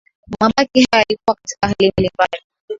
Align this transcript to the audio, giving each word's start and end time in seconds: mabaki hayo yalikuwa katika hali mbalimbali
mabaki 0.39 0.87
hayo 0.91 1.05
yalikuwa 1.09 1.35
katika 1.35 1.67
hali 1.67 1.91
mbalimbali 1.95 2.41